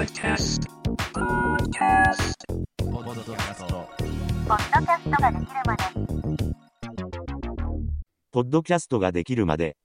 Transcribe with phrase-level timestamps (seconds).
[0.00, 0.62] Podcast.
[1.12, 2.32] Podcast.
[2.78, 3.86] ポッドキャスト
[4.48, 5.84] ポッドキャストができるまで
[8.32, 9.76] ポッドキャストができるまで、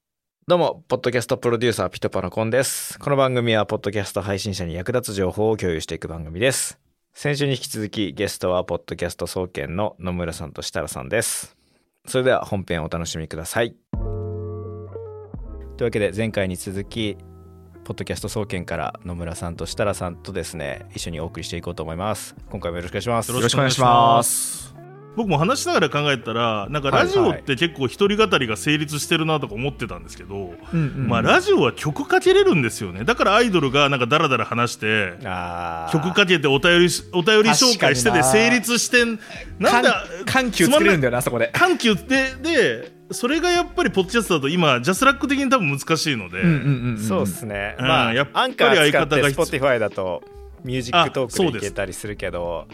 [0.48, 2.98] どうも、ポッドキャストプロデューサー、ピトパのコンです。
[2.98, 6.80] この番組は、ポッドキャスト配信者に役立つ情報を共有していく番組です。
[7.14, 11.58] 先週に引き続き、ゲストは、ポッドキャスト総研の野村さんと設楽さんです。
[12.08, 13.76] それでは、本編をお楽しみください。
[15.76, 17.18] というわけで、前回に続き、
[17.86, 22.36] ポッドキャスト総研から野村さんと設楽さんとですね、一緒にお送りしていこうと思います。
[22.50, 23.32] 今回もよろしくお願いします。
[23.32, 24.74] よろしくお願いします。
[25.16, 33.04] 僕も話しながら考えたらなんかラジオって結構一人語りが成立してるなとか思ってたんですけど、まあラジオは曲かけれるんですよね。
[33.04, 35.14] だからアイドルがなんかダラダラ話して
[35.92, 39.20] 曲かけてお便りしお便り紹介してで成立してん
[39.60, 41.52] なんだ緩急作れるんだよなそこで。
[41.54, 46.42] 緩急ってでそれがやっぱりポッドキャストだと今ジャスラック的に多分難しいので、
[46.98, 47.76] そうですね。
[47.80, 49.62] うんまあ、やっぱりアンカー使って相方が必要。
[49.62, 50.24] Spotify だと、
[50.64, 52.68] ミュージックトークでいけたりするけど、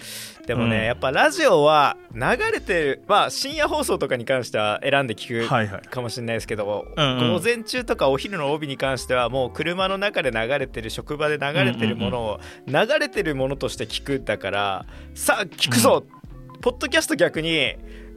[0.48, 0.84] でもね、うん。
[0.86, 7.34] やっぱラジオは流れてる、まあ、深夜放送とかに関しては選んで聞くかもしれないですけど、うんうん。
[7.34, 16.06] 午前中とかお昼の帯に関しては、もう車の中で流れてる、職場で流れてるものを、流れてるものとして聞くだから、さあ、聞くぞ、
[16.62, 17.76] ポッドキャスト逆に、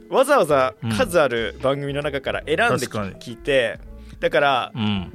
[0.09, 3.79] わざわざ数ある番組の中から選んで聞いて、
[4.19, 5.13] だから、うん。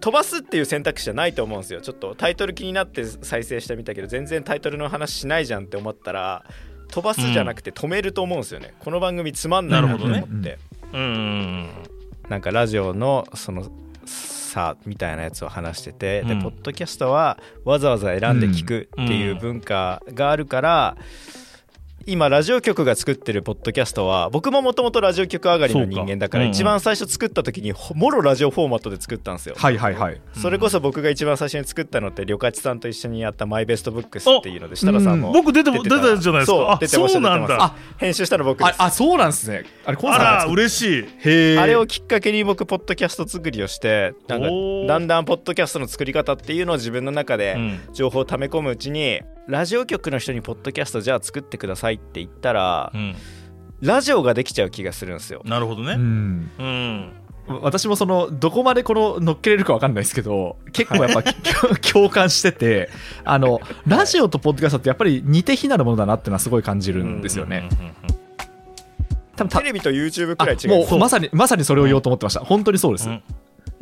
[0.00, 1.80] 飛ばすっていう選択肢じゃないと思うんですよ。
[1.80, 6.44] ちょっとタイトル気になって再生してみたけど全然タイトルの話しないじゃんって思ったら
[6.88, 10.58] 飛ばすじゃなくて止めると思うんですよね、この番組つまんないなと思って、
[10.92, 11.00] うん。
[11.00, 11.70] うん。
[12.28, 13.70] なんかラジオのその
[14.04, 16.42] さみたいなやつを話してて、でうん。
[16.42, 20.96] ポッドキャストはわざわざ選んで聞くっていう文化があるから、
[22.06, 30.20] 今ラジオ局が作ってるポッドキャストは僕ももともとラジオ局上がりの人間だからそうか一番最初作った時にほもろラジオフォーマットで作ったんですよ、はいはいはい。
[30.34, 35.96] それこそ僕が一番最初に作ったのって旅客さんと一緒にやったマイベストブックスっていうので設楽さんも僕出ても出てた。
[35.96, 36.56] 出たじゃないですか。
[36.56, 37.74] そうあ出てましたそうなんだ。
[37.96, 38.82] 編集したの僕です。
[38.82, 39.64] ああそうなんですね。
[39.86, 41.02] あれコンあらさんが作っ嬉しい。
[41.02, 41.58] へえ。
[41.58, 44.48] あれをきっかけに僕ポッドキャスト作りをしてなんか
[44.88, 47.80] だんだんポッドキャストの作り方っていうのを自分の中でうん。
[47.94, 53.14] 情報を溜め込むうちにラジオ局の人にポッドキャストじゃあ作ってくださいって言ったらうん。
[53.80, 55.42] ラジオができちゃう気がするんですよ。
[55.44, 55.92] なるほどね。
[55.92, 56.50] うん。
[56.58, 57.12] うん。
[57.60, 61.34] 私もそのどこまでこの乗っけれるかわかんないですけど結構やっぱ
[61.92, 62.88] 共感してて
[63.22, 67.68] あのラジオとポッドキャストってやっぱり似て非なるものだなっていうのはすごい感じるんですよね。
[67.70, 67.94] うんうんうん
[69.36, 70.84] 多分たテレビと YouTube くらい違う。
[70.84, 72.40] あもうまさにまさにそれを言おうと思ってました。
[72.44, 73.08] 本当にそうです。
[73.08, 73.22] うん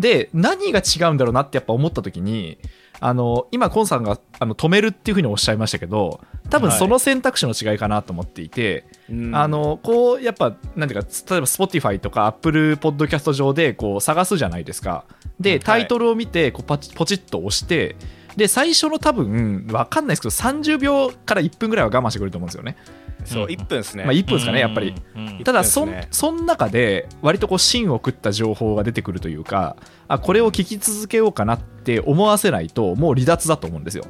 [0.02, 2.58] で何が違うんだろうなってやっぱ思った時に
[2.98, 6.20] あの今コンさんがあの止めるっていうふうにおっしゃいましたけど
[6.50, 6.78] 多分はい。
[6.78, 9.34] その選択肢の違いかなと思っていて、うん。
[9.34, 15.04] あのこうやっぱなんていうか例えば Spotify とか Apple Podcast 上でこう探すじゃないですか。
[15.40, 17.96] でタイトルを見てこうパチポチッと押して
[18.36, 22.76] で最初の多分わかんないですけど30秒から1分ぐらいは我慢してくれると思うんですよね、
[23.24, 24.94] そう1分ですね、まあ、1分ですかねやっぱり。
[25.16, 25.26] うん。
[25.26, 26.06] うんただそね。
[26.12, 29.76] そん中で割とこう芯を食った情報が出てくるというか
[30.06, 34.04] あこれを聞き続けようかなって思わせないともう離脱だと思うんですよ、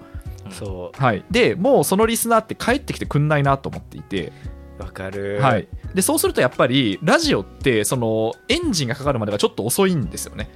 [0.50, 4.32] そはい、でもうそのリスナーって帰ってきてくんないなと思っていて、
[4.78, 10.50] うわかる、はい、でそうするとやっぱりラジオってそのエンジンがかかるまでがちょっと遅いんですよね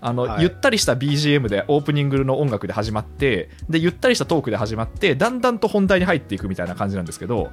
[0.00, 0.42] あの、はい。
[0.42, 7.50] ゆったりした BGM でオープニングの音楽で始まってでゆったりしたトークで始まってだんだんと本題に入っていくみたいな感じなんですけど。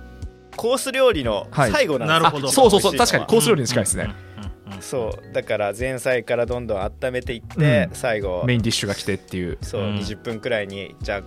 [0.56, 1.72] コース料理のはい。
[1.72, 2.18] 最後なんです。
[2.18, 2.47] よなるほど。
[2.47, 4.16] あそうそうそう確かにコース料理に近いですね、
[4.80, 5.34] そう。
[5.34, 7.96] だから前菜からどんどん温めていって、うん。
[7.96, 8.44] 最後。
[8.46, 9.58] メインディッシュが来てっていう。
[9.62, 9.96] そう、うん。
[9.97, 11.24] 20分くらいにじゃあ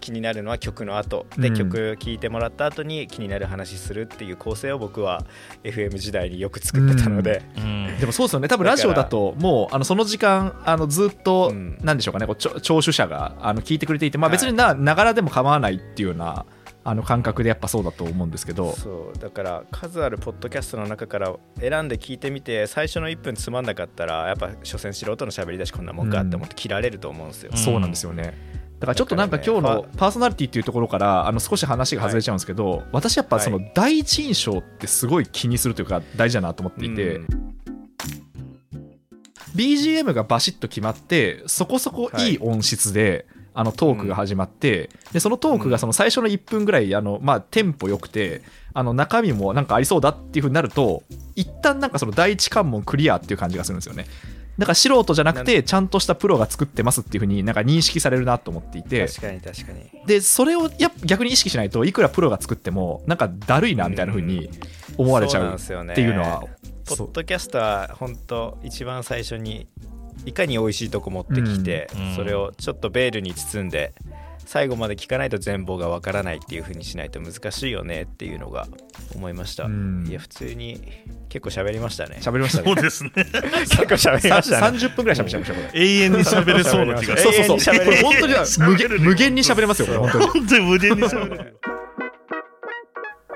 [0.00, 1.26] 気になるのは曲の後。
[1.38, 1.54] で、うん。
[1.54, 5.24] 曲聴いてもらった後に気になる話するっていう構成を僕は
[5.62, 7.98] FM 時代によく作ってたので、うん。
[8.00, 8.48] でもそうですよね。
[8.48, 11.78] 多分ラジオだともうあのその時間あのずっと、うん。
[11.82, 12.26] なんでしょうかね。
[12.26, 14.38] こうちょ聴取者があの聞いてくれていて、まあ、はい。
[14.38, 16.46] 別になながらでも構わないっていうような
[16.82, 18.72] あの感覚でやっぱそうだと思うんですけど。
[18.72, 19.18] そう。
[19.18, 27.58] だから数あるポッドキャストの中から選んで聞いてみて最初の1分つまんなかったらやっぱ所詮素人の喋りだしこんなもんかって思って切られると思うんですよ、うん。
[27.58, 28.59] そうなんですよね。
[28.80, 37.26] だからちょっとなんか今日のパーソナリティっていうところからあの少し話が外れちゃうんですけど、私やっぱそのは第一印象ってすごい気にするというか大事だなと思っていて、うん。
[39.54, 42.36] BGM がバシッと決まってそこそこい。
[42.36, 48.40] い音質で、あのトークが始まって、でそのトークがその最初の1分ぐらいあの、まあ、テンポ良くて
[48.72, 51.02] あの中身もなんかありそうだっていう風になると
[51.34, 54.06] 一旦なんかその第一関門クリアっていう感じがするんですよね
[54.60, 59.06] だから素人じゃなくてちゃんとしたプロが作ってますっていう風になんか認識されるなと思っていて。
[59.08, 59.90] 確かに確かに。
[60.06, 64.50] でそれをや逆に意識しないといくらプロが作ってもなんかだるいなみたいな風に
[64.98, 65.92] 思われちゃそうなんうですよね。
[65.94, 66.44] っていうのは
[66.84, 69.66] ポッドキャストは本当一番最初に
[70.26, 72.16] いかに美味しいとこ持ってきて、うん。
[72.16, 73.94] それをちょっとベールに包んで
[74.50, 78.66] 最後まで聞かないと全貌がわからないっていう風にしないと難しいよねっていうのが
[79.14, 80.04] 思いました、うん。
[80.08, 80.82] いや普通に
[81.28, 82.18] 結構喋りましたね。
[82.20, 82.64] 喋りましたね。
[82.64, 83.10] そうですね。
[83.14, 84.78] 結構喋りましたね。
[84.78, 85.54] 30分ぐらい喋っちゃいました。
[85.78, 87.32] 永遠に喋れそうな気がする。
[87.32, 87.78] そうそうそう。
[87.78, 90.26] これ本当に無限無限に喋れますよこれ本当に。
[90.26, 91.60] 本当に無限に喋れる。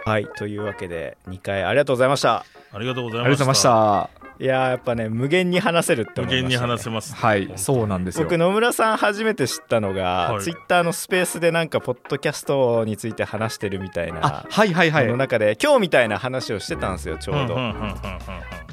[0.04, 2.44] はいというわけで2回ありがとうございました。
[2.72, 3.54] ありがとうございました。
[3.54, 8.24] ざいやーやっぱね無限に話せるって無限に思いました、ね、話せますはいそうなんですよ。
[8.24, 10.42] 僕野村さん初めて知ったのが、はい。
[10.42, 15.06] ツイッターのスペースでなんかポッドキャストについて話してるみたいあなはいはいはい。
[15.06, 17.94] の中で今日みたいな話をしてたんですよちょうど、うんうんうんうんうん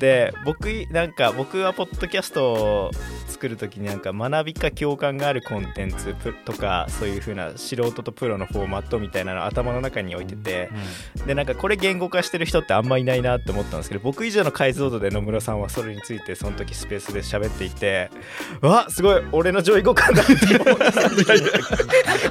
[0.01, 2.91] で僕なんか僕はポッドキャストを
[3.27, 10.69] 作る時になんか学びか共感があるコンテンツプとかそういう風な素人とプロのフォーマットみたいなのを頭の中に置いてて
[11.27, 18.09] でなんかこれ言語化してる人ってあんまいないなって思ったんですけど僕以上の解像度で野村さんはそれについてその時スペースで喋っていて
[18.63, 21.59] うわすごい俺の上位互換だって思って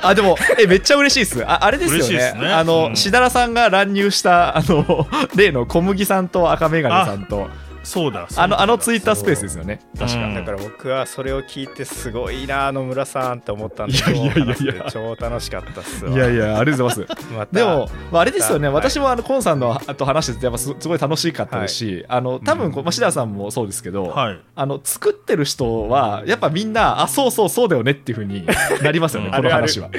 [0.03, 1.45] あでもえめっちゃ嬉しいです。
[1.49, 2.33] ああれですよね。
[2.33, 2.49] ね。
[2.53, 2.97] あの、うん。
[2.97, 5.07] しだらさんが乱入したあの
[5.37, 7.49] 例の小麦さんと赤眼鏡さんと
[7.83, 9.81] そうだあのあのツイイッタースペースですよね。
[9.99, 10.35] 確か、うん。
[10.35, 14.87] だから僕はそれを聞いてすごいな野村さんって思ったんでいやいやいやいや。
[14.91, 16.13] 超楽しかったっすわ。
[16.13, 17.27] いやいやありがとうございます。
[17.33, 17.57] また。
[17.57, 24.41] でも、まあ、あれですよね、はい私もあのコンさんのと話しててやっぱすすごい楽しかったですし、あの多分こう、まあ、シダさんもそうですけど、はい。
[24.55, 28.47] あの作ってる人はやっぱみんなあそうそうそうだよねっていうふうに
[28.83, 29.35] なりますよねうん。
[29.35, 29.91] この話は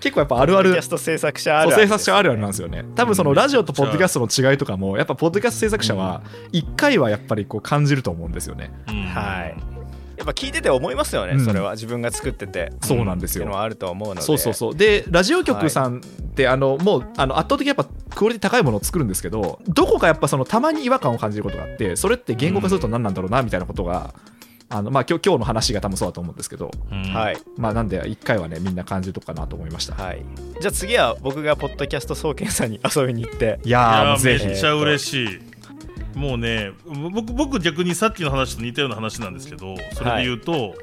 [0.00, 0.70] 結構やっぱあるある。
[0.70, 2.84] ポッドキャスト制作者あるある制作者あるあるなんですよね。
[2.96, 8.72] 多分そのラジオとポッドキャストの違いとかもやっぱポッドキャスト制作者は一回はやっぱりこう感じると思うんですよね。
[8.88, 9.04] うん。
[9.04, 9.56] はい。
[10.16, 11.44] やっぱ聞いてて思いますよね、うん。
[11.44, 11.72] それは。
[11.72, 12.72] 自分が作ってて。
[12.82, 13.44] そうなんですよ。
[13.44, 14.20] っていうのはあると思うので。
[14.20, 14.74] そうそうそう。
[14.74, 16.00] でラジオ局さんっ
[16.34, 24.14] て、あのもうあの圧倒的にやっぱクオリティ高いものを作るんですけどどこかやっぱそのたまに違和感を感じることがあってそれって言語化すると何なんだろうなみたいなことが、
[24.72, 27.02] あのまあ、今日今日の話が多分そうだと思うんですけど、うん。
[27.12, 27.36] はい。
[27.56, 30.24] まあ、なんで一回はねみんな感じるとこかなと思いました、はい。
[30.60, 33.58] じゃあ次は僕がポッドキャスト総研さんに遊びに行って。
[33.64, 35.40] いやーいやめっちゃ嬉しい。
[36.16, 36.70] もうね
[37.12, 40.74] 僕僕逆にさっきの話と似たような話なんですけどそれで言うと、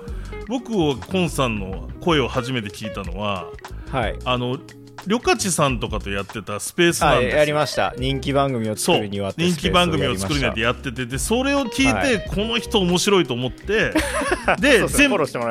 [0.50, 3.48] 僕をコンさんの声を初めて聞いたのは
[3.90, 4.20] はい。
[4.26, 4.58] あの
[5.06, 7.40] りょかちさんとかとやってたスペースなんはいですよ。
[7.40, 7.94] やりました。
[7.98, 12.26] 人気番組を作そうるにはって人気番組を作るにはってスやっててでそれを聞いて、はい。
[12.28, 13.94] この人面白いと思って
[14.60, 14.88] で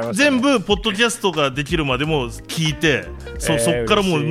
[0.09, 0.13] ね。
[0.13, 3.05] 全部ポッドキャストができるまでも聞いて
[3.39, 4.23] そ,、えーそっからもう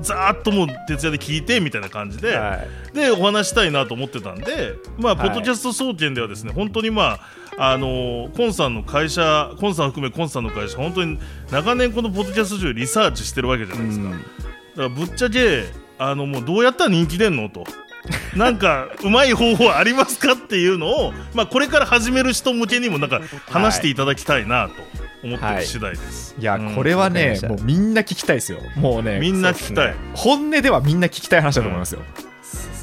[0.00, 2.58] ざーっともう徹夜で聞いてみたいな感じで、は
[2.92, 2.94] い。
[2.94, 5.28] でお話したいなと思ってたんで、まあ、はい。
[5.28, 7.20] ポッドキャスト総研ではですね本当にまあ
[7.60, 11.18] あのコンさんの会社コンさん含めコンさんの会社本当に
[11.50, 14.16] 長年このポッドキャスト上リサーチしてるわけじゃないですか、だ
[14.78, 15.64] からぶっちゃけ
[15.98, 17.64] あのもうどうやったら人気出んのと。
[18.34, 23.20] なんかうまい方法ありますかっていうのを、まあ、これから始める人向けにもなんか
[23.50, 24.74] 話していただきたいなと
[25.26, 26.34] 思ってる次第です。
[26.38, 26.74] いやうん。
[26.74, 28.60] これはねもうみんな聞きたいですよ。
[28.76, 29.94] もうねみんな聞きたい。
[30.14, 32.02] 本音ではみんな聞きたい話だと思いますよ、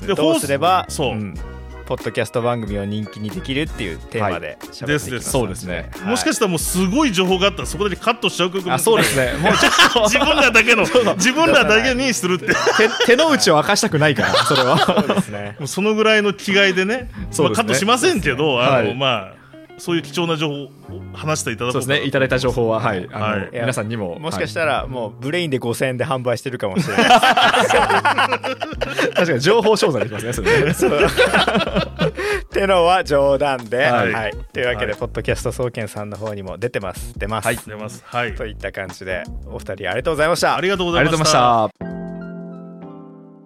[0.06, 1.14] でどうすればそう。
[1.14, 1.34] うん
[1.86, 5.92] ポッドキャスト番組を人気にできるっていうテーマで喋っていきます、そうですね。
[5.94, 6.10] はい。
[6.10, 9.34] もしかしたらもうすごい情報があったらそこでカットしちゃう曲あそうですね。
[9.40, 10.84] もうちょっと自分らだけの
[11.16, 12.48] 自分らだけにするって。
[13.06, 14.78] 手手の内を明かしたくないからそれは。
[14.86, 15.56] そうですね。
[15.60, 17.10] もうそのぐらいの気概でね。
[17.32, 18.96] そうカットしませんけど、あのはい。
[18.96, 19.45] まあ
[19.78, 20.70] そういう貴重な情報を
[21.14, 22.06] 話していただそうですね。
[22.06, 23.08] いただいた情報ははい。
[23.12, 23.50] あの、はい。
[23.52, 27.06] 皆さんにももしかしたら、らもうブレインで5000円で販売してるかもしれない。
[27.06, 28.40] は
[29.12, 30.74] い確かに情報商材できますねそれね。
[30.74, 31.00] そう。
[31.00, 34.32] ってのは冗談で、ははい。
[34.32, 35.00] いというわけで、はい。
[35.00, 37.18] ポッドキャスト総研さんの方にも出てます。
[37.18, 37.58] 出ます、はい。
[37.58, 38.04] 出ます。
[38.06, 38.36] はい。
[38.36, 40.56] といった感じでお二人ありがとうございました。
[40.56, 41.75] ありがとうございました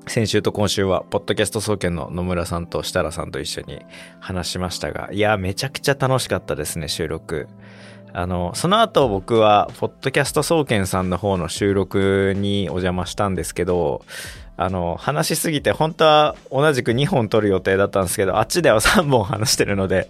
[0.10, 3.86] 先週と今週はポッドキャスト総研の野村さんと設楽さんと一緒に
[4.20, 7.48] 話しましたがいやめちゃくちゃ楽しかったですね収録。
[8.13, 14.04] あのその後僕はポッドキャスト総研さんの方の収録にお邪魔したんですけど
[14.62, 20.10] あの話しすぎて本当は同じく2本撮る予定だったんですけどあっちでは3本話してるので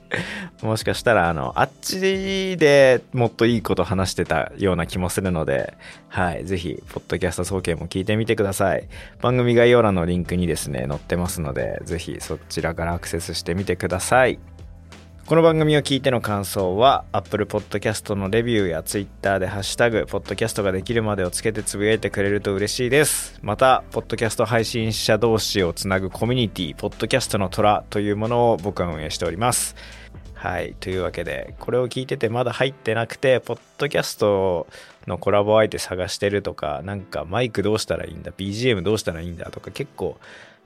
[0.64, 5.76] もしかしたらあのあっちでもっといいこと話してたような気もするので
[6.08, 8.88] はいぜひポッドキャスト総研も聞いてみてください。
[9.22, 14.40] 番組概要欄のリンクにですね載ってますのでぜひそちらからアクセスしてみてください。
[15.30, 23.38] この番組を聞いての感想は Apple Podcast のレビューや Twitter で「ハッシュタグポッドキャストができるまで」をつけてつぶやいてくれると嬉しいです。
[23.44, 29.76] またポッドキャスト配信者同士をつなぐコミュニティポッドキャストの虎というものを僕は運営しております。
[30.34, 34.66] はいというわけでこれを聞いててまだ入ってなくてポッドキャスト
[35.06, 40.18] のコラボ相手探してるとかなんかマイクどうしたらいいんだ BGM どうしたらいいんだとか結構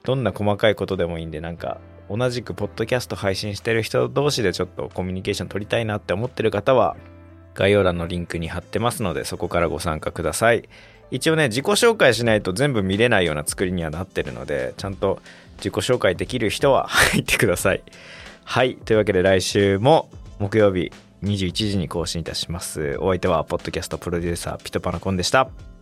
[0.04, 1.80] どんな細かいことでもいいんでなんか
[2.10, 6.96] 同じくポッドキャスト配信してる人同士でちょっとコミュニケーション取りたいなって思ってる方は
[7.56, 10.68] 概要欄のリンクに貼ってますのでそこからご参加ください。
[11.12, 15.22] 一応ね自己紹介しないと全部見れないような作りにはなってるのでちゃんと
[15.58, 17.84] 自己紹介できる人は 入ってください。
[18.44, 18.76] はい。
[18.76, 20.92] というわけで来週も木曜日
[21.24, 22.98] 21時に更新いたします。
[23.00, 25.73] お相手はポッドキャストプロデューサーピトパナコンでした。